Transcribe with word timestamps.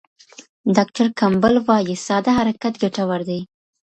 ډاکټر 0.75 1.05
کمپبل 1.19 1.53
وايي 1.67 1.95
ساده 2.07 2.31
حرکت 2.37 2.73
ګټور 2.83 3.21
دی. 3.29 3.39